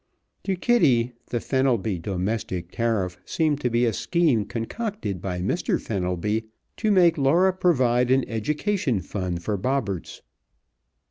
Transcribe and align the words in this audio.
To 0.45 0.55
Kitty 0.55 1.13
the 1.27 1.39
Fenelby 1.39 1.99
Domestic 1.99 2.71
Tariff 2.71 3.19
seemed 3.23 3.61
to 3.61 3.69
be 3.69 3.85
a 3.85 3.93
scheme 3.93 4.45
concocted 4.45 5.21
by 5.21 5.41
Mr. 5.41 5.79
Fenelby 5.79 6.45
to 6.77 6.89
make 6.89 7.19
Laura 7.19 7.53
provide 7.53 8.09
an 8.09 8.27
education 8.27 8.99
fund 9.01 9.43
for 9.43 9.57
Bobberts. 9.59 10.23